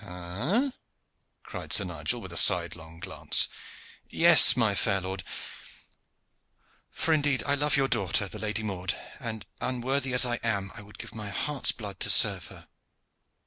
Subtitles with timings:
[0.03, 0.71] "Ha!"
[1.43, 3.47] cried Sir Nigel, with a sidelong glance.
[4.09, 5.23] "Yes, my fair lord;
[6.89, 10.81] for indeed I love your daughter, the Lady Maude; and, unworthy as I am, I
[10.81, 12.67] would give my heart's blood to serve her."